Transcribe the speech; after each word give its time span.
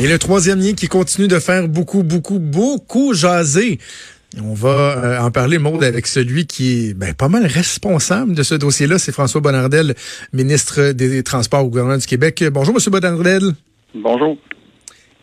Et 0.00 0.08
le 0.08 0.18
troisième 0.18 0.58
lien 0.58 0.72
qui 0.72 0.88
continue 0.88 1.28
de 1.28 1.38
faire 1.38 1.68
beaucoup, 1.68 2.02
beaucoup, 2.02 2.38
beaucoup 2.38 3.12
jaser. 3.12 3.78
On 4.42 4.54
va 4.54 4.70
euh, 4.70 5.20
en 5.20 5.30
parler, 5.30 5.58
Maude, 5.58 5.84
avec 5.84 6.06
celui 6.06 6.46
qui 6.46 6.88
est 6.88 6.94
ben, 6.94 7.12
pas 7.12 7.28
mal 7.28 7.44
responsable 7.44 8.34
de 8.34 8.42
ce 8.42 8.54
dossier-là. 8.54 8.98
C'est 8.98 9.12
François 9.12 9.42
Bonnardel, 9.42 9.94
ministre 10.32 10.92
des 10.92 11.22
Transports 11.22 11.66
au 11.66 11.68
gouvernement 11.68 11.98
du 11.98 12.06
Québec. 12.06 12.42
Bonjour, 12.50 12.74
Monsieur 12.74 12.90
Bonnardel. 12.90 13.52
Bonjour. 13.94 14.38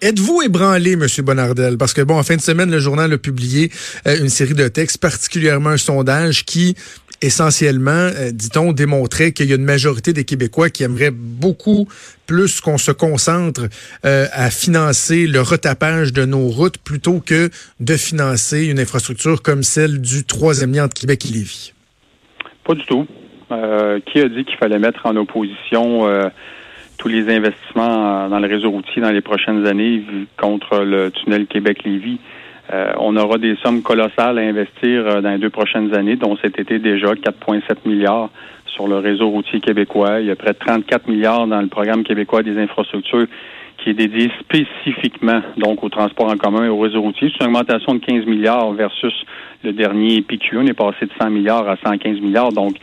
Êtes-vous 0.02 0.44
ébranlé, 0.44 0.96
Monsieur 0.96 1.24
Bonnardel? 1.24 1.78
Parce 1.78 1.94
que, 1.94 2.02
bon, 2.02 2.20
en 2.20 2.24
fin 2.24 2.36
de 2.36 2.42
semaine, 2.42 2.70
le 2.70 2.80
journal 2.80 3.12
a 3.12 3.18
publié 3.18 3.72
euh, 4.06 4.20
une 4.20 4.30
série 4.30 4.54
de 4.54 4.68
textes, 4.68 5.00
particulièrement 5.00 5.72
un 5.72 5.78
sondage 5.78 6.46
qui, 6.46 6.76
essentiellement, 7.22 7.92
euh, 7.92 8.32
dit-on, 8.32 8.74
démontrait 8.74 9.32
qu'il 9.32 9.48
y 9.50 9.54
a 9.54 9.56
une 9.56 9.64
majorité 9.64 10.14
des 10.14 10.24
Québécois 10.24 10.70
qui 10.70 10.84
aimeraient 10.84 11.12
beaucoup 11.12 11.88
plus 12.28 12.62
qu'on 12.62 12.78
se 12.78 12.92
concentre 12.92 13.68
euh, 14.06 14.26
à 14.32 14.50
financer 14.50 15.28
le 15.28 15.42
retapage 15.42 16.14
de 16.14 16.26
nos 16.26 16.48
routes 16.48 16.78
plutôt 16.78 17.20
que 17.20 17.50
de 17.80 17.94
financer 17.96 18.68
une 18.68 18.80
infrastructure 18.80 19.42
comme 19.42 19.64
celle 19.64 20.02
du 20.02 20.26
troisième 20.26 20.74
lien 20.74 20.86
entre 20.86 21.00
Québec 21.00 21.26
et 21.26 21.34
Lévis. 21.34 21.74
Pas 22.64 22.76
du 22.76 22.86
tout. 22.86 23.08
qui 24.06 24.20
a 24.20 24.30
dit 24.30 24.46
qu'il 24.46 24.58
fallait 24.58 24.78
mettre 24.78 25.06
en 25.08 25.16
opposition 25.16 26.08
tous 27.00 27.08
les 27.08 27.34
investissements 27.34 28.30
dans 28.30 28.40
le 28.40 28.48
réseau 28.48 28.70
routier 28.70 29.02
dans 29.02 29.10
les 29.10 29.22
prochaines 29.22 29.66
années 29.66 30.04
contre 30.38 30.82
le 30.82 31.10
tunnel 31.10 31.48
Québec-Lévis? 31.48 32.20
Euh, 32.72 32.94
on 33.00 33.16
aura 33.16 33.38
des 33.38 33.56
sommes 33.64 33.82
colossales 33.82 34.38
à 34.38 34.42
investir 34.42 35.08
euh, 35.08 35.22
dans 35.22 35.32
les 35.32 35.38
deux 35.38 35.50
prochaines 35.50 35.96
années, 35.96 36.16
dont 36.16 36.38
cet 36.38 36.60
été 36.60 36.78
déjà 36.78 37.14
4,7 37.14 37.62
milliards 37.86 38.30
sur 38.66 38.88
le 38.88 38.98
réseau 38.98 39.30
routier 39.30 39.60
québécois. 39.60 40.20
Il 40.20 40.28
y 40.28 40.32
a 40.32 40.36
près 40.36 40.54
de 40.54 40.60
34 40.60 41.08
milliards 41.08 41.48
dans 41.48 41.62
le 41.62 41.68
programme 41.68 42.04
québécois 42.04 42.44
des 42.44 42.58
infrastructures 42.60 43.26
qui 43.78 43.92
est 43.92 43.94
dédié 43.94 44.30
spécifiquement 44.40 45.42
donc 45.58 45.84
au 45.84 45.90
transport 45.90 46.28
en 46.28 46.38
commun 46.38 46.66
et 46.66 46.70
au 46.70 46.80
réseau 46.80 47.02
routier. 47.02 47.32
C'est 47.32 47.44
une 47.44 47.52
augmentation 47.52 47.96
de 47.96 48.00
15 48.00 48.26
milliards 48.26 48.72
versus 48.74 49.14
le 49.64 49.72
dernier 49.74 50.22
PQ. 50.22 50.58
On 50.58 50.68
est 50.68 50.74
passé 50.74 51.06
de 51.06 51.12
100 51.20 51.30
milliards 51.30 51.68
à 51.68 51.78
115 51.78 52.20
milliards. 52.20 52.52
Donc, 52.52 52.76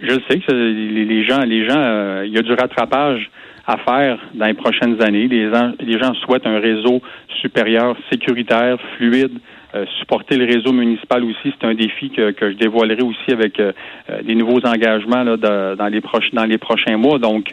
je 0.00 0.14
sais 0.28 0.38
que 0.40 0.52
les 0.52 1.24
gens, 1.24 1.40
les 1.40 1.68
gens, 1.68 1.78
euh, 1.78 2.24
il 2.26 2.32
y 2.32 2.38
a 2.38 2.42
du 2.42 2.52
rattrapage 2.52 3.30
à 3.70 3.76
faire 3.78 4.18
dans 4.34 4.46
les 4.46 4.54
prochaines 4.54 5.00
années. 5.02 5.28
Les, 5.28 5.50
les 5.80 5.98
gens 5.98 6.14
souhaitent 6.14 6.46
un 6.46 6.58
réseau 6.58 7.00
supérieur, 7.40 7.96
sécuritaire, 8.10 8.78
fluide, 8.96 9.38
euh, 9.74 9.86
supporter 10.00 10.36
le 10.36 10.46
réseau 10.46 10.72
municipal 10.72 11.22
aussi, 11.22 11.54
c'est 11.58 11.64
un 11.64 11.74
défi 11.74 12.10
que, 12.10 12.32
que 12.32 12.50
je 12.50 12.56
dévoilerai 12.56 13.02
aussi 13.02 13.30
avec 13.30 13.60
euh, 13.60 13.70
euh, 14.10 14.20
des 14.22 14.34
nouveaux 14.34 14.66
engagements 14.66 15.22
là, 15.22 15.36
dans, 15.36 15.86
les 15.86 16.00
proches, 16.00 16.30
dans 16.32 16.44
les 16.44 16.58
prochains 16.58 16.96
mois. 16.96 17.18
Donc, 17.18 17.52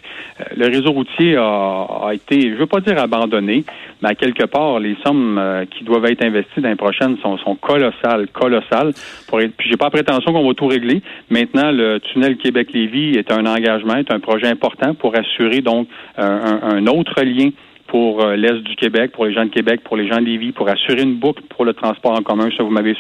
le 0.56 0.66
réseau 0.66 0.92
routier 0.92 1.36
a, 1.36 1.88
a, 2.08 2.14
été, 2.14 2.50
je 2.50 2.56
veux 2.56 2.66
pas 2.66 2.80
dire 2.80 2.98
abandonné, 2.98 3.66
mais 4.02 4.10
à 4.10 4.16
quelque 4.16 4.46
part, 4.46 4.80
les 4.80 4.98
sommes 5.06 5.40
qui 5.72 5.84
doivent 5.84 6.06
être 6.06 6.24
investies 6.24 6.62
dans 6.62 6.70
les 6.70 6.76
prochaines 6.76 7.18
sont, 7.18 7.38
sont 7.38 7.56
colossales, 7.56 8.28
colossales. 8.30 8.94
Pour 9.28 9.42
être, 9.42 9.56
puis 9.56 9.70
j'ai 9.70 9.78
pas 9.78 9.90
prétention 9.90 10.34
qu'on 10.34 10.48
va 10.48 10.54
tout 10.54 10.68
régler. 10.68 11.02
Maintenant, 11.30 11.72
le 11.72 12.00
tunnel 12.00 12.38
Québec-Lévis 12.38 13.18
est 13.18 13.32
un 13.32 13.46
engagement, 13.46 13.96
est 13.96 14.12
un 14.12 14.20
projet 14.20 14.48
important 14.48 14.96
pour 14.96 15.16
assurer 15.16 15.62
donc 15.62 15.88
un, 16.18 16.60
un 16.64 16.88
autre 16.88 17.22
lien 17.24 17.50
pour 17.88 18.24
euh, 18.24 18.36
l'Est 18.36 18.62
du 18.62 18.76
Québec, 18.76 19.12
pour 19.14 19.26
les 19.26 19.34
gens 19.34 19.46
de 19.46 19.52
Québec, 19.52 19.82
pour 19.84 19.98
les 19.98 20.08
gens 20.08 20.20
de 20.20 20.26
Lévis, 20.26 20.52
pour 20.52 20.70
assurer 20.70 21.02
une 21.02 21.20
boucle 21.20 21.44
pour 21.50 21.66
le 21.66 21.74
transport 21.74 22.12
en 22.12 22.22
commun. 22.22 22.50
Ça, 22.56 22.64
vous 22.64 22.70
m'avez 22.70 22.96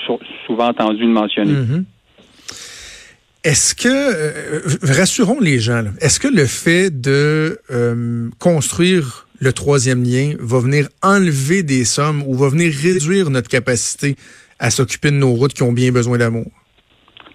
souvent 0.46 0.70
entendu 0.70 1.02
le 1.02 1.10
mentionner. 1.10 1.54
Mm-hmm. 1.54 1.84
Est-ce 3.44 3.76
que, 3.76 3.88
euh, 3.88 4.62
rassurons 4.84 5.40
les 5.40 5.60
gens, 5.60 5.86
est-ce 6.02 6.20
que 6.20 6.28
le 6.28 6.46
fait 6.46 6.90
de 6.90 7.60
euh, 7.72 8.30
construire 8.40 9.28
le 9.40 9.54
troisième 9.54 10.04
lien 10.04 10.34
va 10.40 10.60
venir 10.60 10.90
enlever 11.02 11.64
des 11.64 11.86
sommes 11.86 12.24
ou 12.26 12.34
va 12.34 12.50
venir 12.50 12.74
réduire 12.74 13.30
notre 13.30 13.48
capacité 13.48 14.16
à 14.60 14.70
s'occuper 14.72 15.12
de 15.12 15.16
nos 15.16 15.32
routes 15.32 15.54
qui 15.54 15.64
ont 15.64 15.72
bien 15.72 15.92
besoin 15.92 16.18
d'amour? 16.18 16.52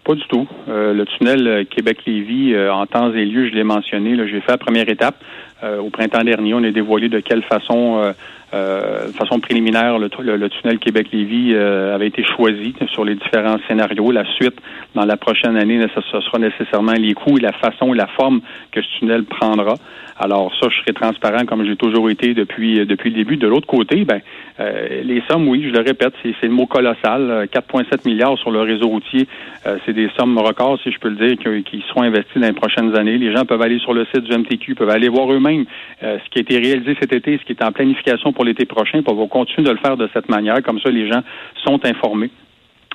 Pas 0.05 0.15
du 0.15 0.23
tout. 0.29 0.49
le 0.67 1.05
tunnel 1.05 1.67
Québec-Lévis, 1.67 2.57
en 2.69 2.87
temps 2.87 3.13
et 3.13 3.25
lieu, 3.25 3.49
je 3.49 3.55
l'ai 3.55 3.63
mentionné, 3.63 4.17
j'ai 4.29 4.41
fait 4.41 4.53
la 4.53 4.59
première 4.59 4.89
étape. 4.89 5.23
Euh, 5.63 5.79
au 5.79 5.91
printemps 5.91 6.25
dernier, 6.25 6.55
on 6.55 6.65
a 6.65 6.71
dévoilé 6.71 7.09
de 7.09 7.21
quelle 7.21 7.43
façon, 7.43 8.13
euh, 8.55 8.83
euh, 8.83 9.07
de 9.09 9.13
façon 9.13 9.41
préliminaire, 9.41 9.99
le, 9.99 10.09
tunnel 10.09 10.79
Québec-Lévis 10.79 11.55
avait 11.55 12.09
été 12.09 12.25
choisi 12.25 12.75
sur 12.93 13.05
les 13.05 13.15
différents 13.15 13.59
scénarios. 13.69 14.11
La 14.11 14.25
suite, 14.35 14.57
dans 14.95 15.05
la 15.05 15.17
prochaine 15.17 15.57
année, 15.57 15.81
ce 15.95 16.21
sera 16.21 16.39
nécessairement 16.39 16.93
les 16.93 17.15
coûts 17.15 17.39
et 17.39 17.41
la 17.41 17.53
façon 17.53 17.95
et 17.95 17.97
la 17.97 18.07
forme 18.07 18.41
que 18.71 18.83
ce 18.83 18.99
tunnel 18.99 19.25
prendra. 19.25 19.75
Alors 20.19 20.53
ça, 20.61 20.69
je 20.69 20.77
serai 20.81 20.93
transparent 20.93 21.47
comme 21.47 21.65
j'ai 21.65 21.77
toujours 21.77 22.11
été 22.11 22.35
depuis 22.35 22.85
depuis 22.87 23.11
le 23.11 23.17
début. 23.17 23.37
De 23.37 23.49
l'autre 23.49 23.67
côté, 23.67 24.05
ben 24.05 24.21
les 24.59 25.23
sommes, 25.29 25.49
oui, 25.49 25.65
je 25.65 25.71
le 25.71 25.81
répète, 25.81 26.15
c'est 26.23 26.43
le 26.43 26.51
mot 26.51 26.67
colossal. 26.67 27.49
4,7 27.53 28.07
milliards 28.07 28.39
sur 28.39 28.51
le 28.51 28.61
réseau 28.61 28.89
routier, 28.89 29.27
c'est 29.85 29.93
des 29.93 30.09
sommes 30.19 30.39
records, 30.39 30.79
si 30.83 30.93
je 30.93 30.99
peux 30.99 31.09
le 31.09 31.17
dire, 31.17 31.37
qui, 31.39 31.63
qui 31.65 31.85
seront 31.89 32.03
investies 32.03 32.39
dans 32.39 32.47
les 32.47 32.53
prochaines 32.53 32.95
années. 32.97 33.19
Les 33.19 33.33
gens 33.33 33.45
peuvent 33.45 33.63
aller 33.63 33.79
sur 33.79 33.95
le 33.95 34.07
site 34.15 34.25
du 34.25 34.37
MTQ, 34.37 34.75
peuvent 34.75 34.91
aller 34.91 35.09
voir 35.09 35.33
eux-mêmes 35.33 35.65
euh, 36.03 36.19
ce 36.25 36.31
qui 36.31 36.39
a 36.39 36.43
été 36.43 36.59
réalisé 36.59 36.97
cet 36.99 37.13
été, 37.13 37.39
ce 37.39 37.45
qui 37.45 37.53
est 37.53 37.65
en 37.65 37.71
planification 37.71 38.33
pour 38.33 38.42
l'été 38.45 38.65
prochain. 38.65 39.01
on 39.07 39.15
va 39.15 39.27
continuer 39.27 39.67
de 39.67 39.73
le 39.73 39.79
faire 39.79 39.97
de 39.97 40.09
cette 40.13 40.29
manière. 40.29 40.63
Comme 40.63 40.81
ça, 40.81 40.91
les 40.91 41.11
gens 41.11 41.23
sont 41.65 41.85
informés. 41.85 42.31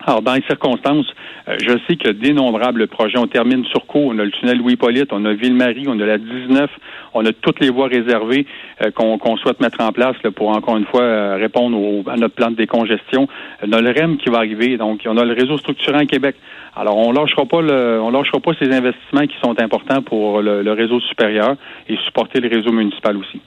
Alors, 0.06 0.22
dans 0.22 0.36
les 0.36 0.44
circonstances, 0.44 1.08
euh, 1.48 1.58
je 1.60 1.74
sais 1.88 1.96
que 1.96 2.10
d'innombrables 2.12 2.88
projets, 2.88 3.18
on 3.18 3.26
termine 3.26 3.66
sur 3.66 3.88
cours. 3.88 4.06
On 4.08 4.20
a 4.20 4.26
le 4.26 4.32
tunnel 4.32 4.60
Louis-Polyte, 4.60 5.12
on 5.12 5.26
a 5.26 5.34
Ville-Marie, 5.34 5.86
on 5.88 6.00
a 6.00 6.06
la 6.06 6.20
19, 6.20 6.70
on 7.16 7.26
a 7.26 7.34
toutes 7.34 7.60
les 7.60 7.72
voies 7.72 7.88
réservées 7.88 8.46
euh, 8.86 8.92
qu'on 8.92 9.38
souhaite 9.38 9.60
mettre 9.60 9.82
en 9.82 9.92
place 9.92 10.16
pour, 10.36 10.50
encore 10.50 10.78
une 10.78 10.86
fois, 10.86 11.36
répondre 11.36 12.08
à 12.10 12.16
notre 12.16 12.36
plan 12.36 12.52
de 12.52 12.56
décongestion. 12.56 13.28
On 13.64 13.72
a 13.72 13.82
le 13.82 13.90
REM 13.90 14.18
qui 14.18 14.30
va 14.30 14.38
arriver, 14.38 14.78
donc 14.78 15.02
on 15.08 15.18
a 15.18 15.26
le 15.26 15.34
réseau 15.34 15.58
structurant 15.58 16.06
Québec. 16.06 16.36
Alors, 16.76 16.96
on 16.96 17.12
lâchera 17.12 17.46
pas 17.46 17.62
le, 17.62 18.00
on 18.00 18.12
lâchera 18.12 18.40
pas 18.40 18.52
ces 18.60 18.72
investissements 18.72 19.26
qui 19.26 19.36
sont 19.44 19.60
importants 19.60 20.04
pour 20.04 20.42
le, 20.42 20.72
réseau 20.74 21.00
supérieur 21.00 21.56
et 21.90 21.98
supporter 22.06 22.40
le 22.40 22.50
réseau 22.50 22.72
municipal 22.72 23.18
aussi. 23.18 23.42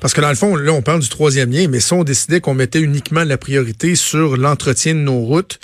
Parce 0.00 0.14
que 0.14 0.20
dans 0.20 0.28
le 0.28 0.34
fond, 0.34 0.56
là, 0.56 0.72
on 0.72 0.82
parle 0.82 1.00
du 1.00 1.08
troisième 1.08 1.50
lien, 1.50 1.66
mais 1.68 1.80
si 1.80 1.92
on 1.92 2.04
décidait 2.04 2.40
qu'on 2.40 2.54
mettait 2.54 2.80
uniquement 2.80 3.24
la 3.24 3.38
priorité 3.38 3.94
sur 3.94 4.36
l'entretien 4.36 4.94
de 4.94 5.00
nos 5.00 5.20
routes, 5.20 5.58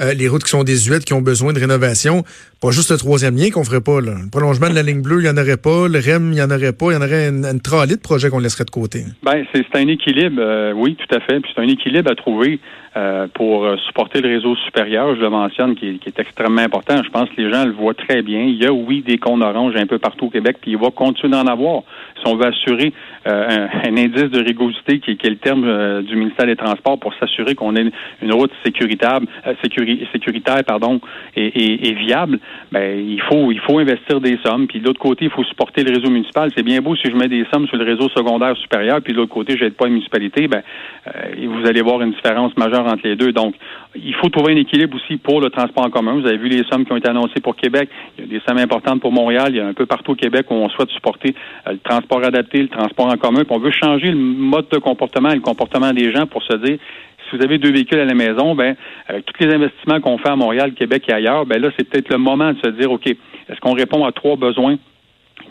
euh, 0.00 0.14
les 0.14 0.28
routes 0.28 0.42
qui 0.44 0.50
sont 0.50 0.64
désuètes, 0.64 1.04
qui 1.04 1.12
ont 1.12 1.20
besoin 1.20 1.52
de 1.52 1.60
rénovation, 1.60 2.24
pas 2.60 2.70
juste 2.70 2.90
le 2.90 2.96
troisième 2.96 3.36
lien 3.36 3.50
qu'on 3.50 3.64
ferait 3.64 3.80
pas. 3.80 4.00
Là. 4.00 4.14
Le 4.22 4.30
prolongement 4.30 4.68
de 4.68 4.74
la 4.74 4.82
ligne 4.82 5.02
bleue, 5.02 5.20
il 5.20 5.24
n'y 5.24 5.28
en 5.28 5.36
aurait 5.36 5.56
pas. 5.56 5.86
Le 5.86 5.98
REM, 5.98 6.32
il 6.32 6.36
n'y 6.36 6.42
en 6.42 6.50
aurait 6.50 6.72
pas. 6.72 6.90
Il 6.90 6.94
y 6.94 6.96
en 6.96 7.02
aurait 7.02 7.28
une, 7.28 7.44
une 7.44 7.58
de 7.58 8.00
projets 8.00 8.30
qu'on 8.30 8.38
laisserait 8.38 8.64
de 8.64 8.70
côté. 8.70 9.04
Ben, 9.22 9.44
c'est 9.52 9.64
un 9.74 9.86
équilibre, 9.88 10.40
euh, 10.40 10.72
oui, 10.72 10.96
tout 10.96 11.14
à 11.14 11.20
fait. 11.20 11.40
Puis 11.40 11.52
c'est 11.54 11.60
un 11.60 11.68
équilibre 11.68 12.10
à 12.10 12.14
trouver 12.14 12.58
euh, 12.96 13.26
pour 13.32 13.66
supporter 13.86 14.20
le 14.20 14.28
réseau 14.28 14.54
supérieur, 14.56 15.14
je 15.16 15.20
le 15.20 15.30
mentionne, 15.30 15.74
qui 15.74 15.88
est, 15.88 16.18
extrêmement 16.18 16.62
important. 16.62 17.02
Je 17.02 17.10
pense 17.10 17.28
que 17.30 17.40
les 17.40 17.50
gens 17.50 17.64
le 17.64 17.72
voient 17.72 17.94
très 17.94 18.22
bien. 18.22 18.42
Il 18.42 18.62
y 18.62 18.66
a, 18.66 18.72
oui, 18.72 19.02
des 19.02 19.18
cônes 19.18 19.42
oranges 19.42 19.74
un 19.76 19.86
peu 19.86 19.98
partout 19.98 20.26
au 20.26 20.30
Québec, 20.30 20.58
puis 20.60 20.72
il 20.72 20.76
va 20.76 20.90
continuer 20.90 21.32
d'en 21.32 21.46
avoir. 21.46 21.82
Si 22.20 22.26
on 22.26 22.36
veut 22.36 22.46
assurer 22.46 22.92
un, 23.24 23.68
indice 23.84 24.30
de 24.30 24.42
rigosité 24.42 24.98
qui, 25.00 25.12
est 25.12 25.30
le 25.30 25.36
terme 25.36 26.02
du 26.02 26.16
ministère 26.16 26.46
des 26.46 26.56
Transports 26.56 26.98
pour 26.98 27.14
s'assurer 27.14 27.54
qu'on 27.54 27.74
ait 27.76 27.90
une 28.20 28.32
route 28.32 28.52
sécuritaire, 28.64 29.20
sécuritaire 29.62 30.62
pardon, 30.64 31.00
et 31.34 31.92
viable, 31.94 32.38
ben 32.70 32.98
il 32.98 33.20
faut 33.22 33.52
il 33.52 33.60
faut 33.60 33.78
investir 33.78 34.20
des 34.20 34.38
sommes. 34.44 34.66
Puis 34.66 34.80
de 34.80 34.86
l'autre 34.86 35.00
côté, 35.00 35.26
il 35.26 35.30
faut 35.30 35.44
supporter 35.44 35.84
le 35.84 35.94
réseau 35.94 36.10
municipal. 36.10 36.50
C'est 36.56 36.62
bien 36.62 36.80
beau 36.80 36.96
si 36.96 37.08
je 37.10 37.16
mets 37.16 37.28
des 37.28 37.44
sommes 37.52 37.66
sur 37.68 37.76
le 37.76 37.84
réseau 37.84 38.08
secondaire 38.10 38.56
supérieur, 38.56 39.00
puis 39.02 39.12
de 39.12 39.18
l'autre 39.18 39.32
côté, 39.32 39.56
je 39.56 39.64
n'aide 39.64 39.74
pas 39.74 39.86
une 39.86 39.94
municipalité, 39.94 40.48
ben 40.48 40.62
euh, 41.06 41.46
vous 41.46 41.66
allez 41.66 41.82
voir 41.82 42.02
une 42.02 42.12
différence 42.12 42.56
majeure 42.56 42.81
entre 42.86 43.06
les 43.06 43.16
deux. 43.16 43.32
Donc, 43.32 43.54
il 43.94 44.14
faut 44.14 44.28
trouver 44.28 44.52
un 44.52 44.56
équilibre 44.56 44.96
aussi 44.96 45.16
pour 45.16 45.40
le 45.40 45.50
transport 45.50 45.84
en 45.84 45.90
commun. 45.90 46.18
Vous 46.20 46.26
avez 46.26 46.36
vu 46.36 46.48
les 46.48 46.64
sommes 46.64 46.84
qui 46.84 46.92
ont 46.92 46.96
été 46.96 47.08
annoncées 47.08 47.40
pour 47.42 47.56
Québec. 47.56 47.88
Il 48.16 48.24
y 48.24 48.28
a 48.28 48.30
des 48.30 48.44
sommes 48.46 48.58
importantes 48.58 49.00
pour 49.00 49.12
Montréal. 49.12 49.48
Il 49.50 49.56
y 49.56 49.60
a 49.60 49.66
un 49.66 49.74
peu 49.74 49.86
partout 49.86 50.12
au 50.12 50.14
Québec 50.14 50.46
où 50.50 50.54
on 50.54 50.68
souhaite 50.68 50.90
supporter 50.90 51.34
euh, 51.66 51.72
le 51.72 51.78
transport 51.78 52.24
adapté, 52.24 52.62
le 52.62 52.68
transport 52.68 53.06
en 53.06 53.16
commun. 53.16 53.44
Puis 53.44 53.54
on 53.54 53.58
veut 53.58 53.72
changer 53.72 54.10
le 54.10 54.16
mode 54.16 54.68
de 54.70 54.78
comportement 54.78 55.30
et 55.30 55.34
le 55.34 55.40
comportement 55.40 55.92
des 55.92 56.12
gens 56.12 56.26
pour 56.26 56.42
se 56.42 56.56
dire 56.56 56.78
si 57.30 57.36
vous 57.36 57.44
avez 57.44 57.58
deux 57.58 57.72
véhicules 57.72 57.98
à 57.98 58.04
la 58.04 58.14
maison, 58.14 58.54
ben 58.54 58.76
euh, 59.10 59.20
tous 59.24 59.44
les 59.44 59.54
investissements 59.54 60.00
qu'on 60.00 60.18
fait 60.18 60.28
à 60.28 60.36
Montréal, 60.36 60.74
Québec 60.74 61.04
et 61.08 61.12
ailleurs, 61.12 61.46
ben 61.46 61.60
là, 61.60 61.70
c'est 61.76 61.88
peut-être 61.88 62.10
le 62.10 62.18
moment 62.18 62.52
de 62.52 62.58
se 62.58 62.68
dire, 62.70 62.90
OK, 62.90 63.06
est-ce 63.06 63.60
qu'on 63.60 63.74
répond 63.74 64.04
à 64.04 64.12
trois 64.12 64.36
besoins? 64.36 64.76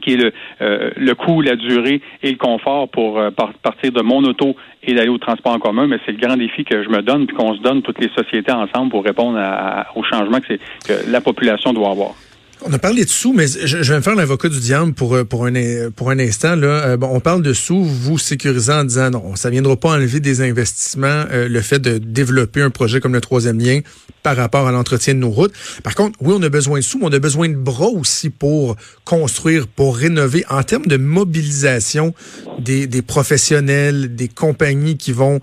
Qui 0.01 0.13
est 0.13 0.17
le, 0.17 0.33
euh, 0.61 0.91
le 0.95 1.15
coût, 1.15 1.41
la 1.41 1.55
durée 1.55 2.01
et 2.23 2.31
le 2.31 2.37
confort 2.37 2.89
pour 2.89 3.19
euh, 3.19 3.29
partir 3.31 3.91
de 3.91 4.01
mon 4.01 4.23
auto 4.23 4.55
et 4.83 4.93
d'aller 4.93 5.09
au 5.09 5.17
transport 5.17 5.53
en 5.53 5.59
commun, 5.59 5.87
mais 5.87 5.97
c'est 6.05 6.11
le 6.11 6.17
grand 6.17 6.37
défi 6.37 6.63
que 6.63 6.83
je 6.83 6.89
me 6.89 7.01
donne 7.01 7.27
puis 7.27 7.35
qu'on 7.35 7.55
se 7.55 7.61
donne 7.61 7.81
toutes 7.81 7.99
les 7.99 8.09
sociétés 8.09 8.51
ensemble 8.51 8.91
pour 8.91 9.03
répondre 9.03 9.37
à, 9.39 9.87
au 9.95 10.03
changement 10.03 10.39
que, 10.39 10.53
que 10.53 11.11
la 11.11 11.21
population 11.21 11.73
doit 11.73 11.91
avoir. 11.91 12.13
On 12.63 12.71
a 12.73 12.77
parlé 12.77 13.05
de 13.05 13.09
sous, 13.09 13.33
mais 13.33 13.47
je, 13.47 13.77
vais 13.77 13.95
me 13.95 14.01
faire 14.01 14.15
l'avocat 14.15 14.47
du 14.47 14.59
diable 14.59 14.93
pour 14.93 15.15
euh, 15.15 15.23
pour 15.23 15.47
un 15.47 15.53
pour 15.95 16.11
un 16.11 16.19
instant 16.19 16.55
là. 16.55 16.67
Euh, 16.67 16.97
bon, 16.97 17.09
on 17.11 17.19
parle 17.19 17.41
de 17.41 17.53
sous, 17.53 17.83
vous 17.83 18.19
sécurisant 18.19 18.81
en 18.81 18.83
disant 18.83 19.09
non, 19.09 19.35
ça 19.35 19.49
viendra 19.49 19.75
pas 19.75 19.89
enlever 19.89 20.19
des 20.19 20.41
investissements 20.41 21.25
euh, 21.31 21.47
le 21.47 21.61
fait 21.61 21.79
de 21.79 21.97
développer 21.97 22.61
un 22.61 22.69
projet 22.69 22.99
comme 22.99 23.13
le 23.13 23.21
troisième 23.21 23.59
lien 23.59 23.79
par 24.21 24.35
rapport 24.35 24.67
à 24.67 24.71
l'entretien 24.71 25.15
de 25.15 25.19
nos 25.19 25.31
routes. 25.31 25.53
Par 25.83 25.95
contre, 25.95 26.19
oui, 26.21 26.35
on 26.37 26.43
a 26.43 26.49
besoin 26.49 26.77
de 26.77 26.83
sous, 26.83 26.99
mais 26.99 27.05
on 27.05 27.13
a 27.13 27.17
besoin 27.17 27.49
de 27.49 27.55
bras 27.55 27.87
aussi 27.87 28.29
pour 28.29 28.75
construire, 29.05 29.67
pour 29.67 29.97
rénover 29.97 30.45
en 30.47 30.61
termes 30.61 30.85
de 30.85 30.97
mobilisation 30.97 32.13
des, 32.59 32.85
des 32.85 33.01
professionnels, 33.01 34.15
des 34.15 34.27
compagnies 34.27 34.97
qui 34.97 35.11
vont 35.11 35.39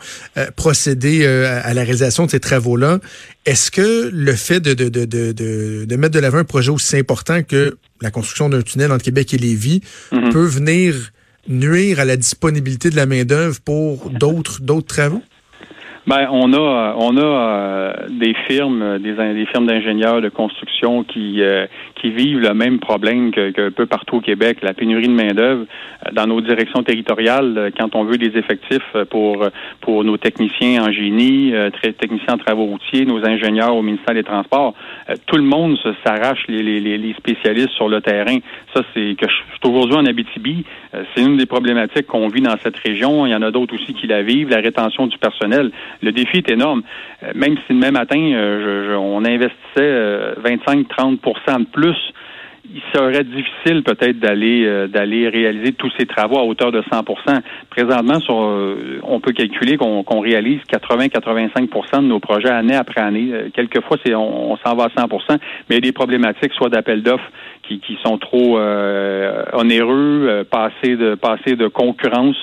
procéder 0.54 1.26
à 1.26 1.74
la 1.74 1.82
réalisation 1.82 2.26
de 2.26 2.30
ces 2.30 2.38
travaux-là. 2.38 3.00
Est-ce 3.48 3.70
que 3.70 4.10
le 4.12 4.34
fait 4.34 4.60
de, 4.60 4.74
de, 4.74 4.90
de, 4.90 5.06
de, 5.06 5.86
de 5.86 5.96
mettre 5.96 6.12
de 6.12 6.18
l'avant 6.18 6.36
un 6.36 6.44
projet 6.44 6.68
aussi 6.70 6.98
important 6.98 7.42
que 7.42 7.78
la 8.02 8.10
construction 8.10 8.50
d'un 8.50 8.60
tunnel 8.60 8.92
entre 8.92 9.02
Québec 9.02 9.32
et 9.32 9.38
Lévis 9.38 9.80
mhm. 10.12 10.30
peut 10.34 10.44
venir 10.44 11.12
nuire 11.48 11.98
à 11.98 12.04
la 12.04 12.18
disponibilité 12.18 12.90
de 12.90 12.96
la 12.96 13.06
main-d'œuvre 13.06 13.58
pour 13.64 14.10
d'autres 14.10 14.60
d'autres 14.60 14.88
travaux? 14.94 15.22
Ben, 16.08 16.26
on 16.30 16.54
a 16.54 16.94
on 16.96 17.18
a 17.18 17.20
euh, 17.20 17.92
des 18.08 18.32
firmes, 18.46 18.98
des, 18.98 19.12
des 19.12 19.44
firmes 19.44 19.66
d'ingénieurs 19.66 20.22
de 20.22 20.30
construction 20.30 21.04
qui 21.04 21.42
euh, 21.42 21.66
qui 21.96 22.08
vivent 22.08 22.40
le 22.40 22.54
même 22.54 22.78
problème 22.78 23.30
que, 23.30 23.50
que 23.50 23.68
peu 23.68 23.84
partout 23.84 24.16
au 24.16 24.20
Québec, 24.22 24.60
la 24.62 24.72
pénurie 24.72 25.08
de 25.08 25.12
main 25.12 25.34
d'œuvre 25.34 25.66
euh, 26.06 26.10
dans 26.12 26.26
nos 26.26 26.40
directions 26.40 26.82
territoriales. 26.82 27.72
Quand 27.78 27.94
on 27.94 28.04
veut 28.04 28.16
des 28.16 28.38
effectifs 28.38 28.90
pour 29.10 29.46
pour 29.82 30.02
nos 30.02 30.16
techniciens 30.16 30.84
en 30.84 30.92
génie, 30.92 31.52
techniciens 32.00 32.36
en 32.36 32.38
travaux 32.38 32.64
routiers, 32.64 33.04
nos 33.04 33.22
ingénieurs 33.26 33.76
au 33.76 33.82
ministère 33.82 34.14
des 34.14 34.24
Transports, 34.24 34.72
tout 35.26 35.36
le 35.36 35.42
monde 35.42 35.76
s'arrache 36.06 36.42
les, 36.48 36.62
les, 36.62 36.96
les, 36.96 37.14
spécialistes 37.18 37.72
sur 37.76 37.90
le 37.90 38.00
terrain. 38.00 38.38
Ça, 38.74 38.80
c'est 38.94 39.14
que 39.14 39.26
je 39.28 39.34
suis 39.34 39.44
aujourd'hui 39.64 39.96
en 39.96 40.06
Abitibi. 40.06 40.64
C'est 40.92 41.22
une 41.22 41.36
des 41.36 41.46
problématiques 41.46 42.06
qu'on 42.06 42.28
vit 42.28 42.40
dans 42.40 42.56
cette 42.62 42.78
région. 42.78 43.26
Il 43.26 43.32
y 43.32 43.34
en 43.34 43.42
a 43.42 43.50
d'autres 43.50 43.74
aussi 43.74 43.92
qui 43.92 44.06
la 44.06 44.22
vivent. 44.22 44.48
La 44.48 44.60
rétention 44.60 45.06
du 45.06 45.18
personnel 45.18 45.70
le 46.02 46.12
défi 46.12 46.38
est 46.38 46.50
énorme. 46.50 46.82
Euh, 47.22 47.32
même 47.34 47.56
si 47.66 47.74
demain 47.74 47.90
matin, 47.90 48.18
euh, 48.18 48.96
on 48.96 49.24
investissait 49.24 50.34
25-30% 50.42 51.18
euh, 51.48 51.58
de 51.58 51.64
plus, 51.64 51.96
il 52.70 52.82
serait 52.92 53.24
difficile 53.24 53.82
peut-être 53.82 54.18
d'aller 54.18 54.88
d'aller 54.88 55.26
réaliser 55.30 55.72
tous 55.72 55.90
ces 55.98 56.04
travaux 56.04 56.38
à 56.38 56.42
hauteur 56.42 56.70
de 56.70 56.82
100% 56.82 57.40
Présentement, 57.70 58.18
on 59.04 59.20
peut 59.20 59.32
calculer 59.32 59.78
qu'on 59.78 60.20
réalise 60.20 60.60
80-85% 60.70 62.02
de 62.02 62.08
nos 62.08 62.20
projets 62.20 62.50
année 62.50 62.74
après 62.74 63.00
année. 63.00 63.30
Quelquefois, 63.54 63.96
c'est 64.04 64.14
on, 64.14 64.54
s'en 64.58 64.76
va 64.76 64.84
à 64.84 64.88
100% 64.88 65.18
mais 65.30 65.38
il 65.70 65.74
y 65.76 65.78
a 65.78 65.80
des 65.80 65.92
problématiques, 65.92 66.52
soit 66.52 66.68
d'appel 66.68 67.02
d'offres 67.02 67.30
qui, 67.62 67.80
qui, 67.80 67.96
sont 68.04 68.18
trop 68.18 68.58
onéreux, 69.54 70.44
passer 70.50 70.96
de 70.96 71.14
passer 71.14 71.56
de 71.56 71.68
concurrence 71.68 72.36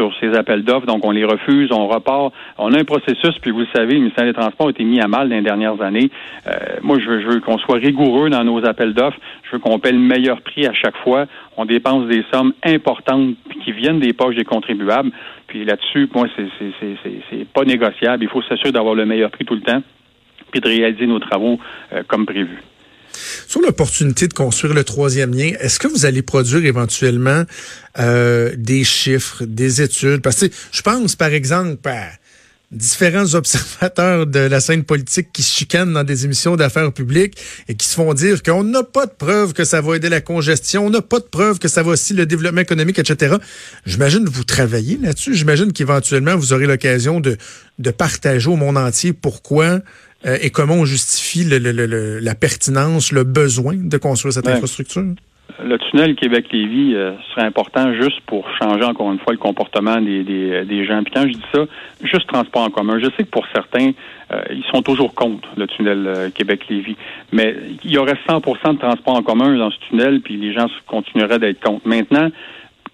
sur 0.00 0.14
ces 0.18 0.34
appels 0.34 0.62
d'offres, 0.62 0.86
donc 0.86 1.04
on 1.04 1.10
les 1.10 1.24
refuse, 1.24 1.70
on 1.72 1.86
repart. 1.86 2.32
On 2.56 2.72
a 2.72 2.80
un 2.80 2.84
processus, 2.84 3.38
puis 3.42 3.50
vous 3.50 3.60
le 3.60 3.66
savez, 3.74 3.94
le 3.94 4.00
ministère 4.00 4.24
des 4.24 4.32
Transports 4.32 4.68
a 4.68 4.70
été 4.70 4.82
mis 4.82 4.98
à 4.98 5.08
mal 5.08 5.28
dans 5.28 5.36
les 5.36 5.42
dernières 5.42 5.80
années. 5.82 6.10
Euh, 6.46 6.52
moi, 6.82 6.98
je 6.98 7.10
veux, 7.10 7.40
qu'on 7.40 7.58
soit 7.58 7.76
rigoureux 7.76 8.30
dans 8.30 8.42
nos 8.42 8.64
appels 8.64 8.94
d'offres. 8.94 9.18
Je 9.44 9.52
veux 9.52 9.58
qu'on 9.58 9.78
paie 9.78 9.92
le 9.92 9.98
meilleur 9.98 10.40
prix 10.40 10.66
à 10.66 10.72
chaque 10.72 10.96
fois. 10.98 11.26
On 11.58 11.66
dépense 11.66 12.06
des 12.06 12.24
sommes 12.32 12.54
importantes 12.64 13.34
qui 13.62 13.72
viennent 13.72 14.00
des 14.00 14.14
poches 14.14 14.36
des 14.36 14.44
contribuables. 14.44 15.10
Puis 15.48 15.66
là-dessus, 15.66 16.08
moi, 16.14 16.26
c'est 16.36 17.44
pas 17.52 17.64
négociable. 17.64 18.24
Il 18.24 18.30
faut 18.30 18.42
s'assurer 18.42 18.72
d'avoir 18.72 18.94
le 18.94 19.04
meilleur 19.04 19.30
prix 19.30 19.44
tout 19.44 19.54
le 19.54 19.60
temps, 19.60 19.82
puis 20.50 20.60
de 20.60 20.68
réaliser 20.68 21.06
nos 21.06 21.18
travaux 21.18 21.58
euh, 21.92 22.02
comme 22.06 22.24
prévu. 22.24 22.58
Sur 23.50 23.62
l'opportunité 23.62 24.28
de 24.28 24.32
construire 24.32 24.74
le 24.74 24.84
troisième 24.84 25.34
lien, 25.34 25.50
est-ce 25.58 25.80
que 25.80 25.88
vous 25.88 26.06
allez 26.06 26.22
produire 26.22 26.64
éventuellement 26.64 27.42
euh, 27.98 28.54
des 28.56 28.84
chiffres, 28.84 29.44
des 29.44 29.82
études? 29.82 30.22
Parce 30.22 30.46
que 30.46 30.54
je 30.70 30.82
pense, 30.82 31.16
par 31.16 31.30
exemple, 31.30 31.88
à 31.88 32.10
différents 32.70 33.34
observateurs 33.34 34.26
de 34.26 34.38
la 34.38 34.60
scène 34.60 34.84
politique 34.84 35.28
qui 35.32 35.42
se 35.42 35.52
chicanent 35.52 35.92
dans 35.92 36.04
des 36.04 36.24
émissions 36.24 36.56
d'affaires 36.56 36.92
publiques 36.92 37.36
et 37.68 37.74
qui 37.74 37.86
se 37.86 37.94
font 37.94 38.14
dire 38.14 38.42
qu'on 38.42 38.62
n'a 38.62 38.84
pas 38.84 39.06
de 39.06 39.12
preuves 39.12 39.52
que 39.52 39.64
ça 39.64 39.80
va 39.80 39.96
aider 39.96 40.08
la 40.08 40.20
congestion, 40.20 40.86
on 40.86 40.90
n'a 40.90 41.02
pas 41.02 41.18
de 41.18 41.24
preuves 41.24 41.58
que 41.58 41.68
ça 41.68 41.82
va 41.82 41.90
aussi 41.92 42.14
le 42.14 42.26
développement 42.26 42.60
économique, 42.60 42.98
etc. 42.98 43.36
J'imagine 43.86 44.24
que 44.24 44.30
vous 44.30 44.44
travaillez 44.44 44.98
là-dessus. 44.98 45.34
J'imagine 45.34 45.72
qu'éventuellement, 45.72 46.36
vous 46.36 46.52
aurez 46.52 46.66
l'occasion 46.66 47.18
de, 47.18 47.36
de 47.78 47.90
partager 47.90 48.48
au 48.48 48.56
monde 48.56 48.78
entier 48.78 49.12
pourquoi 49.12 49.80
euh, 50.26 50.38
et 50.40 50.50
comment 50.50 50.74
on 50.74 50.84
justifie 50.84 51.44
la 51.44 52.34
pertinence, 52.34 53.10
le 53.10 53.24
besoin 53.24 53.74
de 53.74 53.96
construire 53.96 54.34
cette 54.34 54.46
infrastructure? 54.46 55.04
Le 55.64 55.78
tunnel 55.78 56.14
Québec-Lévis 56.14 56.94
euh, 56.94 57.12
serait 57.30 57.46
important 57.46 57.92
juste 57.94 58.20
pour 58.26 58.46
changer 58.60 58.84
encore 58.84 59.12
une 59.12 59.18
fois 59.18 59.32
le 59.32 59.38
comportement 59.38 60.00
des, 60.00 60.22
des, 60.22 60.84
gens. 60.84 61.02
Puis 61.02 61.12
quand 61.14 61.22
je 61.22 61.32
dis 61.34 61.44
ça, 61.52 61.64
juste 62.02 62.26
transport 62.26 62.62
en 62.62 62.70
commun. 62.70 62.98
Je 62.98 63.06
sais 63.16 63.24
que 63.24 63.30
pour 63.30 63.46
certains, 63.52 63.92
euh, 64.32 64.42
ils 64.50 64.64
sont 64.72 64.82
toujours 64.82 65.14
contre 65.14 65.48
le 65.56 65.66
tunnel 65.66 66.30
Québec-Lévis, 66.34 66.96
mais 67.32 67.54
il 67.84 67.90
y 67.90 67.98
aurait 67.98 68.18
100% 68.28 68.74
de 68.74 68.78
transport 68.78 69.16
en 69.16 69.22
commun 69.22 69.56
dans 69.56 69.70
ce 69.70 69.78
tunnel, 69.88 70.20
puis 70.20 70.36
les 70.36 70.52
gens 70.52 70.66
continueraient 70.86 71.38
d'être 71.38 71.60
contre. 71.60 71.86
Maintenant, 71.86 72.28